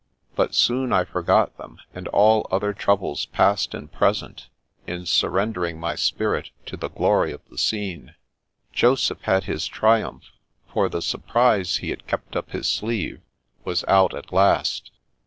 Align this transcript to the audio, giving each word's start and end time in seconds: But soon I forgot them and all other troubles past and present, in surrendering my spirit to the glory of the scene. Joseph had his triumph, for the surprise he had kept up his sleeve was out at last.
But 0.33 0.55
soon 0.55 0.91
I 0.91 1.03
forgot 1.05 1.55
them 1.59 1.77
and 1.93 2.07
all 2.07 2.47
other 2.49 2.73
troubles 2.73 3.27
past 3.27 3.75
and 3.75 3.91
present, 3.91 4.47
in 4.87 5.05
surrendering 5.05 5.79
my 5.79 5.93
spirit 5.93 6.49
to 6.65 6.75
the 6.75 6.89
glory 6.89 7.31
of 7.31 7.47
the 7.51 7.57
scene. 7.59 8.15
Joseph 8.73 9.21
had 9.21 9.43
his 9.43 9.67
triumph, 9.67 10.23
for 10.73 10.89
the 10.89 11.03
surprise 11.03 11.75
he 11.75 11.91
had 11.91 12.07
kept 12.07 12.35
up 12.35 12.49
his 12.49 12.67
sleeve 12.67 13.21
was 13.63 13.85
out 13.87 14.15
at 14.15 14.33
last. 14.33 14.89